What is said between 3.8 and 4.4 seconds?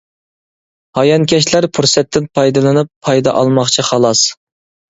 خالاس.